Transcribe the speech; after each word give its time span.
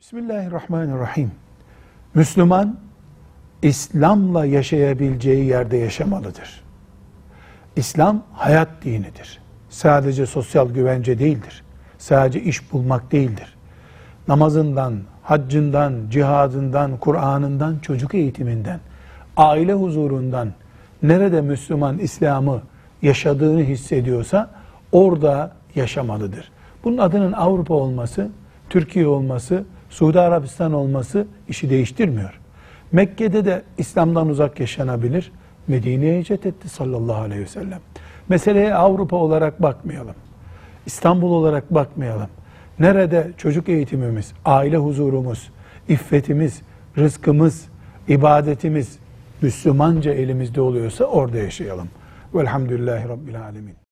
Bismillahirrahmanirrahim. 0.00 1.30
Müslüman 2.14 2.78
İslam'la 3.62 4.44
yaşayabileceği 4.44 5.44
yerde 5.44 5.76
yaşamalıdır. 5.76 6.64
İslam 7.76 8.22
hayat 8.32 8.68
dinidir. 8.84 9.40
Sadece 9.70 10.26
sosyal 10.26 10.70
güvence 10.70 11.18
değildir. 11.18 11.62
Sadece 11.98 12.42
iş 12.42 12.72
bulmak 12.72 13.12
değildir. 13.12 13.56
Namazından, 14.28 14.94
haccından, 15.22 15.94
cihadından, 16.10 16.96
Kur'an'ından, 16.96 17.78
çocuk 17.78 18.14
eğitiminden, 18.14 18.80
aile 19.36 19.72
huzurundan 19.72 20.52
nerede 21.02 21.40
Müslüman 21.40 21.98
İslam'ı 21.98 22.62
yaşadığını 23.02 23.62
hissediyorsa 23.62 24.50
orada 24.92 25.52
yaşamalıdır. 25.74 26.52
Bunun 26.84 26.98
adının 26.98 27.32
Avrupa 27.32 27.74
olması, 27.74 28.28
Türkiye 28.70 29.06
olması, 29.06 29.64
Suudi 29.90 30.20
Arabistan 30.20 30.72
olması 30.72 31.26
işi 31.48 31.70
değiştirmiyor. 31.70 32.40
Mekke'de 32.92 33.44
de 33.44 33.62
İslam'dan 33.78 34.28
uzak 34.28 34.60
yaşanabilir. 34.60 35.32
Medine'ye 35.68 36.20
hicret 36.20 36.46
etti 36.46 36.68
sallallahu 36.68 37.20
aleyhi 37.22 37.42
ve 37.42 37.46
sellem. 37.46 37.80
Meseleye 38.28 38.74
Avrupa 38.74 39.16
olarak 39.16 39.62
bakmayalım. 39.62 40.14
İstanbul 40.86 41.30
olarak 41.30 41.74
bakmayalım. 41.74 42.28
Nerede 42.78 43.30
çocuk 43.36 43.68
eğitimimiz, 43.68 44.32
aile 44.44 44.76
huzurumuz, 44.76 45.50
iffetimiz, 45.88 46.62
rızkımız, 46.98 47.68
ibadetimiz 48.08 48.98
Müslümanca 49.42 50.12
elimizde 50.12 50.60
oluyorsa 50.60 51.04
orada 51.04 51.38
yaşayalım. 51.38 51.88
Velhamdülillahi 52.34 53.08
Rabbil 53.08 53.40
Alemin. 53.42 53.89